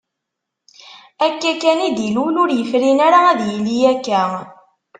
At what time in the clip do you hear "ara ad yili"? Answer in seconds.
3.07-3.77